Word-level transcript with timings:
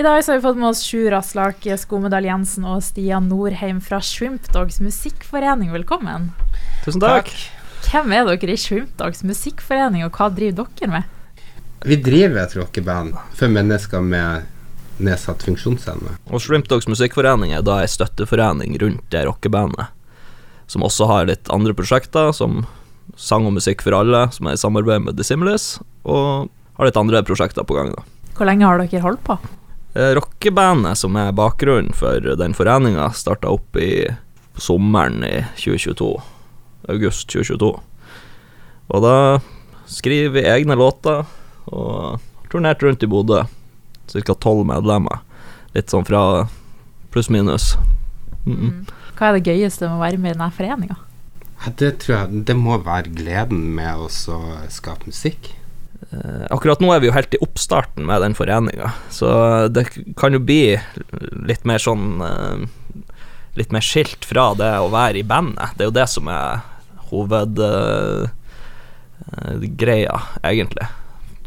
I 0.00 0.02
dag 0.02 0.24
så 0.24 0.32
har 0.32 0.38
vi 0.38 0.42
fått 0.42 0.56
med 0.56 0.68
oss 0.70 0.80
Sjur 0.80 1.12
Aslak, 1.12 1.66
Skomedal 1.76 2.24
Jensen 2.24 2.64
og 2.64 2.78
Stian 2.80 3.26
Norheim 3.28 3.82
fra 3.84 3.98
Shrimp 4.00 4.46
Dogs 4.48 4.78
musikkforening. 4.80 5.74
Velkommen. 5.74 6.30
Tusen 6.86 7.02
takk. 7.02 7.28
Hvem 7.84 8.14
er 8.16 8.24
dere 8.30 8.54
i 8.54 8.56
Shrimp 8.56 8.94
Dogs 8.96 9.20
musikkforening, 9.28 10.06
og 10.06 10.16
hva 10.16 10.30
driver 10.32 10.70
dere 10.78 10.94
med? 10.94 11.36
Vi 11.84 12.00
driver 12.00 12.40
et 12.46 12.56
rockeband 12.56 13.20
for 13.36 13.52
mennesker 13.52 14.00
med 14.00 14.48
nedsatt 15.04 15.44
funksjonsevne. 15.44 16.16
Og 16.32 16.46
Shrimp 16.46 16.72
Dogs 16.72 16.88
musikkforening 16.88 17.52
er 17.52 17.68
da 17.68 17.82
ei 17.84 17.92
støtteforening 17.98 18.80
rundt 18.80 19.04
det 19.12 19.26
rockebandet, 19.28 19.92
som 20.64 20.88
også 20.88 21.12
har 21.12 21.28
litt 21.28 21.52
andre 21.52 21.76
prosjekter, 21.76 22.32
som 22.32 22.62
Sang 23.20 23.44
og 23.44 23.58
musikk 23.60 23.84
for 23.84 24.00
alle, 24.00 24.30
som 24.32 24.48
er 24.48 24.56
i 24.56 24.64
samarbeid 24.64 25.10
med 25.10 25.20
Dissimilis, 25.20 25.74
og 26.08 26.48
har 26.80 26.88
litt 26.88 27.04
andre 27.04 27.20
prosjekter 27.20 27.68
på 27.68 27.76
gang. 27.76 27.92
da. 27.92 28.30
Hvor 28.38 28.48
lenge 28.48 28.64
har 28.64 28.80
dere 28.80 29.04
holdt 29.04 29.26
på? 29.28 29.36
Eh, 29.94 30.12
Rockebandet 30.14 30.98
som 30.98 31.16
er 31.18 31.32
bakgrunnen 31.34 31.94
for 31.96 32.22
den 32.38 32.54
foreninga, 32.54 33.08
starta 33.10 33.50
opp 33.50 33.76
i 33.76 34.06
sommeren 34.60 35.24
i 35.26 35.40
2022. 35.58 36.12
August 36.88 37.26
2022. 37.32 37.72
Og 38.90 39.02
da 39.02 39.16
skriver 39.90 40.36
vi 40.36 40.46
egne 40.46 40.78
låter 40.78 41.24
og 41.70 42.22
turnerte 42.50 42.86
rundt 42.86 43.02
i 43.02 43.10
Bodø. 43.10 43.42
Ca. 44.10 44.34
tolv 44.34 44.64
medlemmer. 44.66 45.22
Litt 45.74 45.90
sånn 45.90 46.06
fra 46.06 46.48
pluss-minus. 47.10 47.76
Mm 48.46 48.56
-mm. 48.56 48.90
Hva 49.18 49.28
er 49.28 49.32
det 49.38 49.46
gøyeste 49.46 49.86
med 49.86 49.96
å 49.96 50.00
være 50.00 50.18
med 50.18 50.30
i 50.30 50.38
denne 50.38 50.50
foreninga? 50.50 50.96
Det 51.76 51.98
tror 52.00 52.16
jeg 52.16 52.44
det 52.46 52.56
må 52.56 52.78
være 52.78 53.14
gleden 53.14 53.74
med 53.74 53.94
å 53.96 54.08
skape 54.68 55.06
musikk. 55.06 55.59
Eh, 56.10 56.46
akkurat 56.50 56.80
nå 56.82 56.90
er 56.94 57.00
vi 57.02 57.06
jo 57.10 57.14
helt 57.14 57.34
i 57.36 57.42
oppstarten 57.44 58.02
med 58.06 58.22
den 58.24 58.34
foreninga, 58.34 58.88
så 59.14 59.28
det 59.70 59.84
kan 60.18 60.34
jo 60.34 60.40
bli 60.42 60.74
litt 61.46 61.64
mer 61.68 61.78
sånn 61.82 62.22
eh, 62.26 62.58
Litt 63.58 63.72
mer 63.74 63.82
skilt 63.82 64.22
fra 64.24 64.54
det 64.54 64.78
å 64.78 64.92
være 64.92 65.18
i 65.18 65.26
bandet. 65.26 65.74
Det 65.74 65.82
er 65.82 65.88
jo 65.88 65.96
det 65.96 66.06
som 66.08 66.28
er 66.30 66.62
hovedgreia, 67.10 68.30
egentlig. 70.46 70.86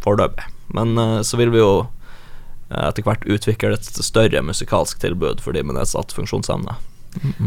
Foreløpig. 0.04 0.44
Men 0.76 0.98
eh, 0.98 1.22
så 1.24 1.40
vil 1.40 1.52
vi 1.54 1.62
jo 1.62 1.88
eh, 2.70 2.88
etter 2.90 3.04
hvert 3.08 3.24
utvikle 3.24 3.72
et 3.78 3.88
større 3.88 4.42
musikalsk 4.44 5.00
tilbud 5.00 5.40
for 5.44 5.56
de 5.56 5.64
med 5.64 5.76
nedsatt 5.80 6.12
funksjonsevne. 6.12 6.76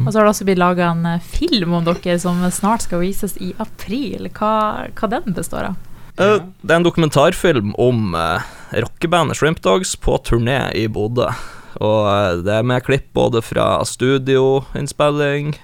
Og 0.07 0.09
så 0.09 0.19
har 0.19 0.25
det 0.25 0.31
også 0.31 0.47
blitt 0.47 0.63
laga 0.63 0.91
en 0.93 1.05
eh, 1.11 1.21
film 1.21 1.77
om 1.77 1.85
dere 1.87 2.19
som 2.23 2.41
snart 2.55 2.87
skal 2.87 3.03
vises 3.03 3.37
i 3.43 3.53
april. 3.63 4.31
Hva, 4.37 4.55
hva 4.95 5.07
den 5.13 5.37
består 5.37 5.73
av? 5.73 5.77
Eh, 6.17 6.41
Det 6.65 6.73
er 6.73 6.81
en 6.81 6.87
dokumentarfilm 6.87 7.75
om 7.77 8.15
uh, 8.17 8.41
rockebandet 8.73 9.37
Shrimp 9.37 9.61
Dogs 9.65 9.93
på 10.01 10.17
turné 10.25 10.71
i 10.73 10.87
Bodø. 10.89 11.29
Og 11.77 12.07
eh, 12.09 12.39
det 12.41 12.55
er 12.57 12.65
med 12.65 12.87
klipp 12.87 13.11
både 13.13 13.43
fra 13.45 13.83
studioinnspilling, 13.85 15.59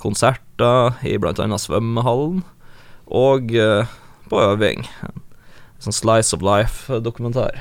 konserter 0.00 0.96
i 1.04 1.18
bl.a. 1.20 1.34
svømmehallen, 1.60 2.40
og 3.12 3.52
uh, 3.52 3.92
på 4.32 4.40
øving. 4.40 4.88
En 5.04 5.84
sånn 5.84 5.98
Slice 5.98 6.32
of 6.36 6.48
Life-dokumentar. 6.48 7.60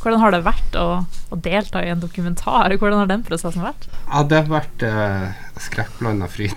Hvordan 0.00 0.20
har 0.20 0.32
det 0.32 0.44
vært 0.44 0.76
å, 0.80 0.86
å 1.32 1.36
delta 1.44 1.80
i 1.84 1.90
en 1.92 2.00
dokumentar? 2.00 2.72
Hvordan 2.76 3.02
har 3.02 3.08
den 3.08 3.24
prosessen 3.24 3.64
vært? 3.64 3.88
Ja, 4.06 4.22
det 4.24 4.38
har 4.38 4.48
vært 4.48 4.84
eh, 4.84 5.26
skrekkblanda 5.60 6.28
fryd. 6.32 6.56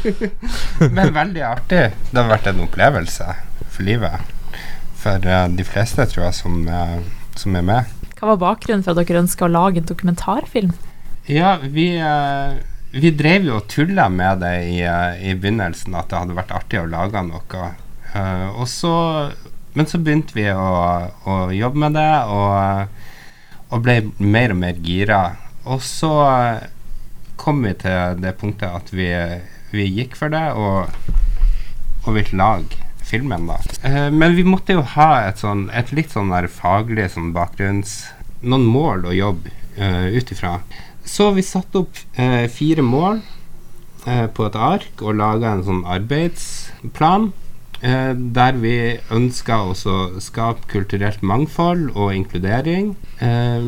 Men 0.96 1.14
veldig 1.14 1.44
artig. 1.46 1.84
Det 2.10 2.18
har 2.18 2.32
vært 2.32 2.50
en 2.50 2.64
opplevelse 2.66 3.28
for 3.82 3.90
livet. 3.90 4.20
For 5.02 5.26
eh, 5.26 5.48
de 5.56 5.64
fleste, 5.66 6.06
tror 6.06 6.28
jeg, 6.28 6.34
som, 6.38 6.68
eh, 6.68 6.98
som 7.36 7.56
er 7.56 7.62
med. 7.62 7.84
Hva 8.18 8.34
var 8.34 8.42
bakgrunnen 8.42 8.84
for 8.84 8.94
at 8.94 9.08
dere 9.08 9.24
ønska 9.24 9.46
å 9.46 9.50
lage 9.50 9.80
en 9.80 9.88
dokumentarfilm? 9.88 10.74
Ja, 11.26 11.58
vi, 11.62 11.96
eh, 11.98 12.60
vi 12.92 13.10
drev 13.10 13.46
jo 13.48 13.58
og 13.58 13.68
tulla 13.68 14.08
med 14.08 14.42
det 14.42 14.54
i, 14.68 14.82
i 14.82 15.34
begynnelsen, 15.34 15.94
at 15.94 16.10
det 16.10 16.20
hadde 16.20 16.38
vært 16.38 16.54
artig 16.54 16.82
å 16.82 16.90
lage 16.90 17.22
noe. 17.26 17.70
Og 18.60 18.66
så, 18.68 18.92
men 19.72 19.88
så 19.88 19.98
begynte 19.98 20.36
vi 20.36 20.44
å, 20.52 20.68
å 21.24 21.36
jobbe 21.50 21.80
med 21.80 21.96
det, 21.96 22.10
og, 22.28 22.92
og 23.72 23.82
ble 23.86 23.96
mer 24.20 24.52
og 24.52 24.60
mer 24.60 24.78
gira. 24.84 25.22
Og 25.64 25.80
så 25.82 26.12
kom 27.40 27.64
vi 27.64 27.72
til 27.80 28.20
det 28.20 28.36
punktet 28.38 28.68
at 28.68 28.92
vi, 28.92 29.08
vi 29.72 29.88
gikk 29.88 30.18
for 30.20 30.30
det, 30.34 30.44
og, 30.52 30.92
og 32.04 32.18
ville 32.18 32.38
lage 32.38 32.91
filmen, 33.12 33.46
da. 33.50 33.60
Eh, 33.86 34.08
men 34.10 34.34
vi 34.38 34.46
måtte 34.48 34.78
jo 34.78 34.86
ha 34.96 35.10
et, 35.28 35.42
sånn, 35.44 35.68
et 35.76 35.92
litt 35.94 36.14
sånn 36.14 36.32
der 36.32 36.50
faglig 36.50 37.12
sånn 37.14 37.34
bakgrunns... 37.36 38.00
Noen 38.42 38.64
mål 38.66 39.04
å 39.06 39.12
jobbe 39.14 39.52
uh, 39.76 40.08
ut 40.10 40.32
ifra. 40.34 40.56
Så 41.06 41.28
vi 41.36 41.44
satte 41.46 41.82
opp 41.82 41.98
eh, 42.18 42.48
fire 42.50 42.82
mål 42.82 43.20
eh, 44.06 44.26
på 44.30 44.46
et 44.46 44.58
ark 44.58 45.02
og 45.02 45.16
laga 45.18 45.52
en 45.52 45.64
sånn 45.66 45.82
arbeidsplan. 45.86 47.30
Eh, 47.82 48.12
der 48.14 48.58
vi 48.62 48.74
ønska 49.14 49.58
også 49.72 49.94
å 49.94 50.22
skape 50.22 50.68
kulturelt 50.70 51.24
mangfold 51.26 51.90
og 51.96 52.14
inkludering. 52.14 52.94
Eh, 53.18 53.66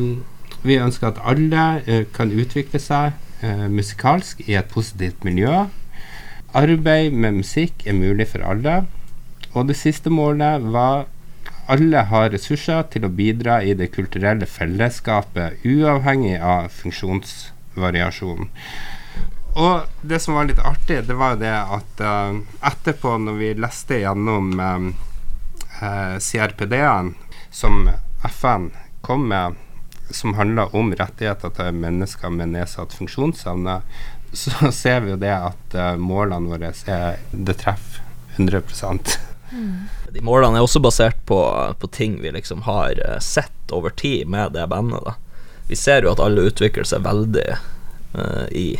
vi 0.65 0.79
ønsker 0.81 1.11
at 1.11 1.23
alle 1.27 1.65
eh, 1.85 2.05
kan 2.15 2.31
utvikle 2.31 2.79
seg 2.79 3.13
eh, 3.43 3.67
musikalsk 3.67 4.45
i 4.47 4.55
et 4.59 4.71
positivt 4.71 5.27
miljø. 5.27 5.65
Arbeid 6.55 7.11
med 7.11 7.41
musikk 7.41 7.83
er 7.83 7.99
mulig 7.99 8.29
for 8.31 8.47
alle. 8.47 8.85
Og 9.55 9.69
det 9.69 9.77
siste 9.79 10.11
målet 10.11 10.65
var 10.73 11.05
alle 11.71 12.03
har 12.11 12.29
ressurser 12.29 12.83
til 12.93 13.07
å 13.07 13.13
bidra 13.13 13.61
i 13.65 13.73
det 13.77 13.87
kulturelle 13.95 14.45
fellesskapet, 14.45 15.63
uavhengig 15.65 16.35
av 16.37 16.67
funksjonsvariasjon. 16.75 18.51
Og 19.55 20.05
det 20.05 20.19
som 20.21 20.35
var 20.37 20.49
litt 20.49 20.61
artig, 20.61 20.99
det 21.07 21.15
var 21.17 21.33
jo 21.33 21.41
det 21.41 21.53
at 21.55 22.03
uh, 22.03 22.37
etterpå, 22.69 23.15
når 23.23 23.37
vi 23.39 23.51
leste 23.63 24.01
gjennom 24.01 24.51
eh, 24.59 24.87
eh, 25.79 26.15
CRPD-en 26.19 27.13
som 27.55 27.87
FN 28.27 28.67
kom 29.05 29.29
med, 29.31 29.55
som 30.11 30.35
handla 30.35 30.67
om 30.75 30.91
rettigheter 30.93 31.53
til 31.55 31.79
mennesker 31.79 32.35
med 32.35 32.51
nedsatt 32.51 32.93
funksjonsevne, 32.99 33.79
så 34.35 34.71
ser 34.81 35.05
vi 35.05 35.15
jo 35.15 35.21
det 35.23 35.31
at 35.33 35.79
uh, 35.79 35.93
målene 35.95 36.51
våre 36.51 36.73
er 36.91 37.23
Det 37.31 37.55
treffer 37.63 38.03
100 38.35 38.61
De 40.11 40.23
målene 40.23 40.59
er 40.59 40.65
også 40.65 40.81
basert 40.83 41.17
på, 41.27 41.39
på 41.79 41.87
ting 41.95 42.19
vi 42.21 42.31
liksom 42.35 42.65
har 42.67 42.99
eh, 42.99 43.19
sett 43.23 43.71
over 43.75 43.89
tid 43.89 44.27
med 44.27 44.53
det 44.55 44.67
bandet. 44.67 45.03
da. 45.05 45.15
Vi 45.67 45.75
ser 45.75 46.03
jo 46.05 46.11
at 46.13 46.21
alle 46.21 46.45
utvikler 46.49 46.85
seg 46.85 47.05
veldig 47.05 47.47
uh, 48.13 48.45
i, 48.53 48.75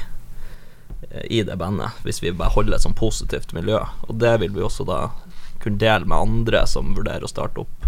i 1.25 1.41
det 1.43 1.55
bandet, 1.57 1.97
hvis 2.05 2.21
vi 2.21 2.33
bare 2.35 2.53
holder 2.53 2.77
et 2.77 2.85
sånn 2.85 2.97
positivt 2.97 3.55
miljø. 3.57 3.79
Og 4.05 4.19
det 4.21 4.35
vil 4.43 4.53
vi 4.53 4.61
også 4.65 4.85
da 4.85 4.99
kunne 5.63 5.81
dele 5.81 6.05
med 6.05 6.17
andre 6.19 6.61
som 6.69 6.93
vurderer 6.93 7.25
å 7.25 7.31
starte 7.31 7.63
opp 7.65 7.87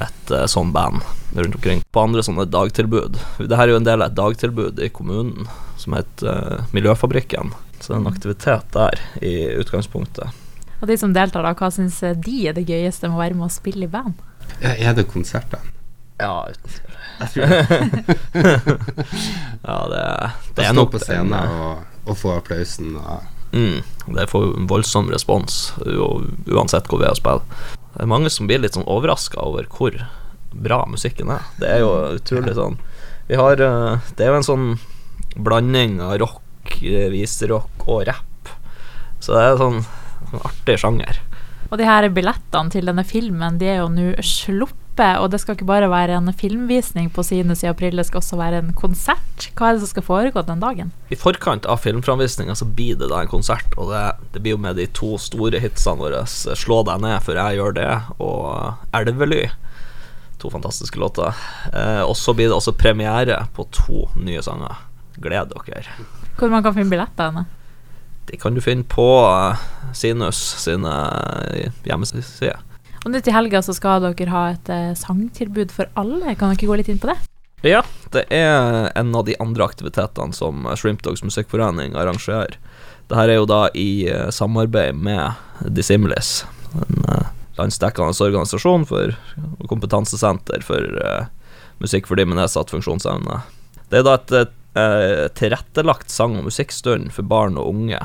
et 0.00 0.30
uh, 0.32 0.46
sånn 0.46 0.70
band 0.72 1.02
rundt 1.34 1.58
omkring. 1.58 1.82
På 1.90 2.06
andre 2.06 2.22
sånne 2.22 2.46
dagtilbud. 2.46 3.18
Dette 3.40 3.58
er 3.58 3.72
jo 3.72 3.80
en 3.80 3.88
del 3.88 4.04
av 4.04 4.12
et 4.12 4.20
dagtilbud 4.20 4.78
i 4.78 4.92
kommunen 4.94 5.50
som 5.82 5.98
heter 5.98 6.30
uh, 6.30 6.70
Miljøfabrikken. 6.76 7.50
Så 7.80 7.90
det 7.90 7.96
er 7.96 8.00
en 8.04 8.12
aktivitet 8.12 8.70
der 8.76 9.02
i 9.18 9.34
utgangspunktet. 9.58 10.41
Og 10.82 10.88
de 10.90 10.96
som 10.98 11.12
deltar, 11.14 11.46
da, 11.46 11.54
hva 11.54 11.70
syns 11.70 12.00
de 12.02 12.36
er 12.50 12.56
det 12.56 12.66
gøyeste 12.66 13.06
med 13.08 13.16
å 13.16 13.22
være 13.22 13.38
med 13.38 13.46
å 13.46 13.52
spille 13.54 13.86
i 13.86 13.90
band? 13.90 14.18
Ja, 14.58 14.74
er 14.74 14.96
det 14.98 15.06
konserter? 15.10 15.62
Ja, 16.18 16.48
Ja, 17.32 17.46
det. 17.52 17.60
ja 19.62 19.78
det, 19.88 20.02
Å 20.02 20.56
det 20.56 20.64
er 20.66 20.74
stå 20.74 20.84
på 20.90 21.00
scenen 21.02 21.34
eh, 21.38 21.62
og, 21.62 21.84
og 22.10 22.18
få 22.18 22.34
applausen 22.40 22.96
og 22.98 23.28
Mm, 23.52 23.82
det 24.16 24.30
får 24.30 24.46
en 24.56 24.64
voldsom 24.64 25.10
respons 25.12 25.74
uansett 25.84 26.86
hvor 26.88 27.02
vi 27.02 27.04
er 27.04 27.12
og 27.12 27.18
spiller. 27.18 27.42
Det 27.92 28.00
er 28.00 28.08
mange 28.08 28.30
som 28.32 28.46
blir 28.48 28.62
litt 28.62 28.78
sånn 28.78 28.86
overraska 28.88 29.42
over 29.44 29.66
hvor 29.68 29.92
bra 30.56 30.78
musikken 30.88 31.28
er. 31.34 31.44
Det 31.60 31.68
er 31.68 31.82
jo 31.82 31.90
utrolig 32.16 32.54
sånn 32.56 32.78
Vi 33.28 33.36
har 33.36 33.60
eh, 33.60 34.08
Det 34.16 34.24
er 34.24 34.32
jo 34.32 34.38
en 34.40 34.46
sånn 34.48 34.64
blanding 35.36 36.00
av 36.00 36.16
rock, 36.24 36.78
eh, 36.80 37.10
viserock 37.12 37.84
og 37.84 38.06
rapp. 38.08 38.54
Så 39.20 39.36
det 39.36 39.44
er 39.44 39.60
sånn 39.60 39.82
artig 40.40 40.78
sjanger. 40.80 41.20
Og 41.72 41.78
de 41.80 41.88
her 41.88 42.04
billettene 42.12 42.72
til 42.72 42.88
denne 42.88 43.04
filmen 43.08 43.56
de 43.60 43.68
er 43.72 43.78
jo 43.80 43.88
nå 43.88 44.10
sluppet, 44.20 45.16
og 45.16 45.30
det 45.32 45.38
skal 45.40 45.56
ikke 45.56 45.68
bare 45.70 45.88
være 45.88 46.18
en 46.18 46.28
filmvisning 46.36 47.06
på 47.14 47.24
Sinus 47.24 47.62
i 47.64 47.70
april, 47.70 47.96
det 47.96 48.04
skal 48.10 48.20
også 48.20 48.36
være 48.36 48.58
en 48.60 48.74
konsert. 48.76 49.46
Hva 49.56 49.70
er 49.70 49.78
det 49.78 49.86
som 49.86 49.92
skal 49.94 50.04
foregå 50.04 50.42
den 50.44 50.60
dagen? 50.60 50.90
I 51.08 51.16
forkant 51.16 51.64
av 51.64 51.80
filmframvisninga 51.80 52.52
så 52.60 52.68
blir 52.68 52.98
det 53.00 53.08
da 53.08 53.22
en 53.24 53.32
konsert, 53.32 53.72
og 53.80 53.88
det, 53.88 54.02
det 54.34 54.42
blir 54.44 54.58
jo 54.58 54.60
med 54.66 54.76
de 54.76 54.84
to 54.92 55.14
store 55.16 55.62
hitsene 55.64 55.96
våre, 56.04 56.20
'Slå 56.28 56.82
deg 56.84 57.00
ned 57.06 57.24
før 57.24 57.40
jeg 57.40 57.60
gjør 57.62 57.76
det', 57.80 58.12
og 58.20 58.92
'Elvely'. 58.92 59.48
To 60.44 60.50
fantastiske 60.50 60.98
låter. 60.98 61.32
Eh, 61.72 62.02
og 62.02 62.16
så 62.18 62.34
blir 62.34 62.50
det 62.50 62.56
også 62.58 62.74
premiere 62.74 63.46
på 63.54 63.64
to 63.72 64.08
nye 64.18 64.42
sanger. 64.42 64.76
Gled 65.22 65.54
dere. 65.54 65.84
Hvor 66.36 66.50
man 66.50 66.64
kan 66.64 66.74
finne 66.74 66.90
billetter? 66.90 67.44
De 68.30 68.38
kan 68.40 68.54
du 68.54 68.62
finne 68.62 68.86
på 68.88 69.06
eh, 69.26 69.64
Sinus 69.96 70.38
sine 70.62 70.92
hjemmeside 71.56 71.88
hjemmesider. 71.88 72.60
Og 73.02 73.10
nå 73.10 73.18
til 73.18 73.34
helga 73.34 73.58
så 73.66 73.74
skal 73.74 74.04
dere 74.04 74.30
ha 74.30 74.44
et 74.52 74.70
eh, 74.70 74.92
sangtilbud 74.98 75.74
for 75.74 75.90
alle. 75.98 76.36
Kan 76.38 76.54
dere 76.54 76.70
gå 76.70 76.78
litt 76.78 76.90
inn 76.92 77.02
på 77.02 77.10
det? 77.10 77.18
Ja, 77.66 77.82
det 78.14 78.24
er 78.34 78.90
en 78.98 79.12
av 79.14 79.26
de 79.26 79.36
andre 79.42 79.66
aktivitetene 79.66 80.34
som 80.34 80.66
Shrimp 80.78 81.02
Dogs 81.06 81.22
Musikkforening 81.22 81.94
arrangerer. 81.98 82.56
Dette 83.10 83.26
er 83.26 83.36
jo 83.36 83.46
da 83.46 83.66
i 83.78 84.06
samarbeid 84.34 84.98
med 84.98 85.68
Dissimilis, 85.74 86.42
en 86.74 87.04
landsdekkende 87.58 88.16
organisasjon 88.24 88.86
for 88.88 89.14
kompetansesenter 89.70 90.64
for 90.66 90.86
musikk 91.82 92.08
for 92.08 92.18
de 92.18 92.26
med 92.26 92.38
nedsatt 92.38 92.72
funksjonsevne. 92.72 93.42
Det 93.90 94.00
er 94.00 94.06
da 94.06 94.16
et, 94.18 94.34
et, 94.42 94.58
et 94.74 95.34
tilrettelagt 95.38 96.10
sang- 96.10 96.38
og 96.38 96.46
musikkstund 96.48 97.12
for 97.12 97.28
barn 97.28 97.58
og 97.60 97.68
unge. 97.74 98.00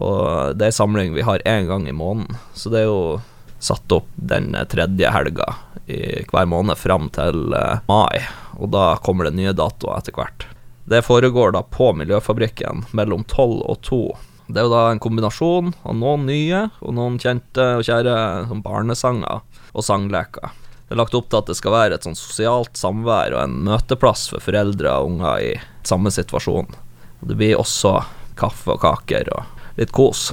Og 0.00 0.56
det 0.56 0.70
er 0.70 0.76
samling 0.76 1.12
vi 1.14 1.26
har 1.26 1.42
én 1.44 1.66
gang 1.68 1.88
i 1.88 1.96
måneden, 1.96 2.38
så 2.54 2.72
det 2.72 2.84
er 2.84 2.88
jo 2.88 3.20
satt 3.60 3.92
opp 3.92 4.08
den 4.16 4.54
tredje 4.72 5.10
helga 5.12 5.50
i 5.90 6.22
hver 6.30 6.46
måned 6.48 6.78
fram 6.80 7.10
til 7.12 7.50
mai, 7.90 8.22
og 8.56 8.70
da 8.72 8.94
kommer 9.04 9.28
det 9.28 9.36
nye 9.36 9.52
datoer 9.52 9.98
etter 9.98 10.16
hvert. 10.16 10.46
Det 10.90 11.04
foregår 11.04 11.52
da 11.54 11.62
på 11.62 11.92
Miljøfabrikken 11.94 12.86
mellom 12.96 13.26
tolv 13.28 13.60
og 13.68 13.82
to. 13.86 14.02
Det 14.48 14.58
er 14.58 14.66
jo 14.66 14.72
da 14.72 14.86
en 14.90 15.02
kombinasjon 15.02 15.74
av 15.86 15.94
noen 15.94 16.24
nye 16.26 16.64
og 16.80 16.96
noen 16.96 17.20
kjente 17.22 17.66
og 17.78 17.84
kjære 17.86 18.16
sånn 18.50 18.64
barnesanger 18.64 19.44
og 19.70 19.86
sangleker. 19.86 20.50
Det 20.90 20.96
er 20.96 20.98
lagt 21.04 21.14
opp 21.14 21.28
til 21.30 21.38
at 21.38 21.46
det 21.46 21.54
skal 21.54 21.70
være 21.70 21.94
et 21.94 22.02
sånn 22.02 22.16
sosialt 22.18 22.74
samvær 22.74 23.36
og 23.36 23.44
en 23.44 23.52
møteplass 23.68 24.24
for 24.32 24.42
foreldre 24.42 24.90
og 24.98 25.12
unger 25.12 25.42
i 25.46 25.50
samme 25.86 26.10
situasjon. 26.10 26.72
Og 27.22 27.28
det 27.30 27.36
blir 27.38 27.60
også 27.60 27.92
kaffe 28.34 28.72
og 28.74 28.80
kaker 28.82 29.28
og 29.36 29.76
litt 29.76 29.92
kos. 29.94 30.32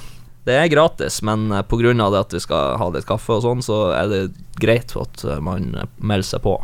Det 0.50 0.56
er 0.58 0.72
gratis, 0.74 1.20
men 1.22 1.52
pga. 1.70 1.92
det 1.94 2.22
at 2.24 2.34
vi 2.34 2.42
skal 2.42 2.80
ha 2.82 2.88
litt 2.90 3.06
kaffe 3.06 3.36
og 3.36 3.44
sånn, 3.46 3.62
så 3.62 3.78
er 3.94 4.10
det 4.10 4.22
greit 4.58 4.96
at 4.98 5.26
man 5.46 5.76
melder 6.02 6.26
seg 6.26 6.42
på. 6.42 6.56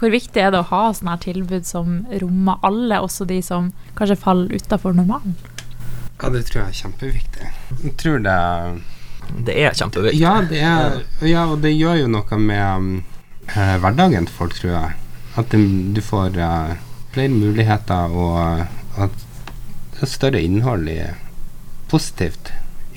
Hvor 0.00 0.10
viktig 0.10 0.42
er 0.42 0.50
det 0.50 0.64
å 0.64 0.66
ha 0.72 0.80
sånne 0.90 1.14
her 1.14 1.22
tilbud 1.22 1.68
som 1.68 2.00
rommer 2.18 2.58
alle, 2.66 2.98
også 2.98 3.22
de 3.28 3.38
som 3.38 3.68
kanskje 3.94 4.16
faller 4.18 4.58
utafor 4.58 4.98
normalen? 4.98 5.36
Ja, 6.18 6.32
det 6.34 6.42
tror 6.48 6.64
jeg 6.64 6.72
er 6.72 6.80
kjempeviktig. 6.80 7.52
Jeg 7.84 7.94
tror 8.02 8.18
det 8.26 8.40
Det 9.46 9.54
er 9.62 9.78
kjempeviktig. 9.78 10.24
Ja, 10.24 10.34
det 10.42 10.58
er, 10.58 10.98
ja 11.22 11.46
og 11.46 11.62
det 11.62 11.76
gjør 11.76 12.02
jo 12.02 12.10
noe 12.10 12.40
med 12.42 13.14
eh, 13.54 13.76
hverdagen 13.82 14.28
til 14.28 14.34
folk, 14.34 14.56
tror 14.58 14.74
jeg. 14.74 14.98
At 15.38 15.50
det, 15.54 15.62
du 15.94 16.02
får 16.04 16.38
eh, 16.42 16.76
flere 17.14 17.32
muligheter 17.32 18.14
og 18.14 18.66
at 18.98 19.24
det 19.94 20.04
er 20.06 20.10
større 20.12 20.42
innhold 20.42 20.90
i 20.92 21.00
Positivt 21.88 22.50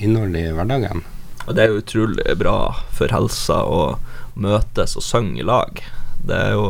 innhold 0.04 0.36
i 0.36 0.50
hverdagen. 0.52 1.00
Og 1.46 1.54
det 1.56 1.62
er 1.62 1.70
jo 1.72 1.80
utrolig 1.80 2.34
bra 2.36 2.56
for 2.92 3.08
helsa 3.14 3.62
å 3.64 3.78
møtes 4.36 4.98
og 5.00 5.04
synge 5.06 5.40
i 5.40 5.46
lag. 5.46 5.80
Det 6.20 6.36
er 6.36 6.52
jo 6.58 6.66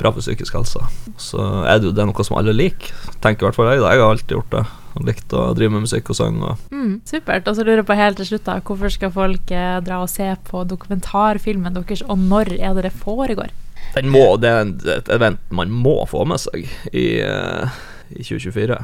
bra 0.00 0.12
for 0.14 0.24
psykisk 0.24 0.56
helse. 0.56 0.80
Så 1.20 1.42
er 1.68 1.78
det 1.78 1.90
jo 1.90 1.94
det 1.96 2.06
noe 2.08 2.26
som 2.26 2.38
alle 2.38 2.54
liker. 2.56 2.94
Tenker 3.20 3.44
i 3.44 3.48
hvert 3.50 3.58
fall 3.58 3.70
jeg. 3.74 3.84
Jeg 3.84 4.00
har 4.00 4.14
alltid 4.14 4.36
gjort 4.38 4.56
det. 4.56 4.64
Og 4.94 5.08
likte 5.08 5.38
å 5.38 5.54
drive 5.56 5.74
med 5.74 5.84
musikk 5.88 6.12
og 6.12 6.18
sang. 6.18 6.38
Og 6.46 6.74
mm, 6.74 7.00
supert. 7.08 7.48
Og 7.50 7.56
så 7.58 7.64
lurer 7.66 7.82
jeg 7.82 7.88
på 7.88 7.98
helt 7.98 8.20
til 8.20 8.28
slutt, 8.30 8.44
da. 8.46 8.60
Hvorfor 8.62 8.92
skal 8.94 9.12
folk 9.14 9.50
eh, 9.54 9.78
dra 9.84 10.00
og 10.04 10.10
se 10.12 10.28
på 10.46 10.62
dokumentarfilmen 10.70 11.74
deres, 11.74 12.04
og 12.06 12.20
når 12.22 12.54
er 12.60 12.76
det 12.78 12.86
det 12.88 12.94
foregår? 13.02 13.50
Den 13.94 14.10
må, 14.10 14.24
det 14.42 14.50
er 14.50 14.70
et 14.96 15.10
event 15.12 15.42
man 15.54 15.70
må 15.70 16.00
få 16.10 16.24
med 16.26 16.40
seg 16.42 16.64
i, 16.90 17.04
uh, 17.22 17.74
i 18.10 18.22
2024. 18.22 18.78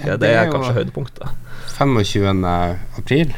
Ja, 0.00 0.16
det, 0.16 0.16
det, 0.22 0.30
er, 0.34 0.48
kanskje 0.50 0.74
høydepunktet. 0.80 1.52
25. 1.76 2.42
april. 2.98 3.34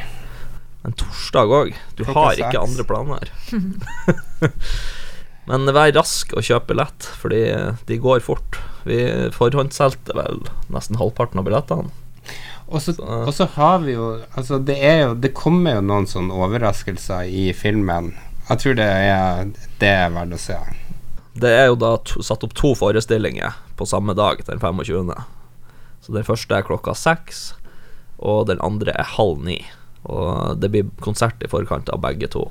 En 0.87 0.95
torsdag 0.97 1.53
òg. 1.53 1.75
Du 1.99 2.05
Klokka 2.05 2.23
har 2.31 2.41
ikke 2.47 2.63
andre 2.63 2.87
planer. 2.89 3.35
Men 5.49 5.69
vær 5.73 5.95
rask 5.97 6.33
og 6.37 6.45
kjøp 6.45 6.69
billett, 6.69 7.09
fordi 7.21 7.43
de 7.89 8.01
går 8.05 8.21
fort. 8.25 8.61
Vi 8.89 9.01
forhåndssolgte 9.37 10.17
vel 10.17 10.43
nesten 10.73 11.01
halvparten 11.01 11.41
av 11.41 11.49
billettene. 11.49 11.93
Og 12.69 13.33
så 13.33 13.47
har 13.55 13.79
vi 13.81 13.95
jo 13.95 14.09
Altså, 14.37 14.59
det 14.61 14.77
er 14.85 14.99
jo 15.01 15.15
Det 15.15 15.31
kommer 15.37 15.79
jo 15.79 15.85
noen 15.89 16.09
sånne 16.09 16.35
overraskelser 16.37 17.29
i 17.33 17.49
filmen. 17.57 18.13
Jeg 18.49 18.63
tror 18.63 18.77
det 18.79 18.85
er, 18.85 19.49
det 19.81 19.89
er 19.89 20.13
verdt 20.13 20.37
å 20.37 20.41
se. 20.41 20.59
Det 21.39 21.51
er 21.53 21.67
jo 21.69 21.77
da 21.79 21.95
to, 22.01 22.23
satt 22.25 22.45
opp 22.45 22.55
to 22.57 22.73
forestillinger 22.79 23.57
på 23.77 23.87
samme 23.87 24.15
dag, 24.17 24.41
den 24.47 24.61
25. 24.61 25.13
Så 26.01 26.15
den 26.17 26.25
første 26.25 26.57
er 26.57 26.65
klokka 26.67 26.95
seks, 26.97 27.53
og 28.19 28.49
den 28.49 28.61
andre 28.65 28.95
er 28.97 29.13
halv 29.17 29.45
ni. 29.45 29.59
Og 30.09 30.57
det 30.63 30.73
blir 30.73 30.89
konsert 31.05 31.45
i 31.45 31.51
forkant 31.53 31.93
av 31.93 32.01
begge 32.03 32.31
to. 32.33 32.47